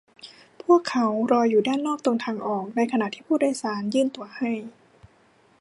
[0.63, 4.51] พวกเขารออยู่ด้านนอกตรงทางออก ในขณะที่ผู้โดยสารยื่นตั๋วให้